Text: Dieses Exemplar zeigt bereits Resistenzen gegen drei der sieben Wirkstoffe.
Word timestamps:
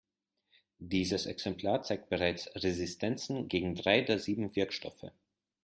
Dieses 0.79 1.27
Exemplar 1.27 1.83
zeigt 1.83 2.09
bereits 2.09 2.47
Resistenzen 2.55 3.47
gegen 3.47 3.75
drei 3.75 4.01
der 4.01 4.17
sieben 4.17 4.55
Wirkstoffe. 4.55 5.11